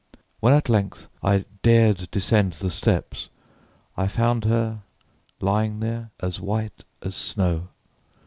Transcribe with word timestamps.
When 0.39 0.53
at 0.55 0.67
length 0.67 1.09
I 1.21 1.45
dared 1.61 2.09
descend 2.09 2.53
the 2.53 2.71
steps, 2.71 3.29
I 3.95 4.07
found 4.07 4.45
her 4.45 4.81
lying 5.39 5.79
there 5.79 6.09
as 6.19 6.39
white 6.41 6.83
as 7.03 7.15
snow. 7.15 7.67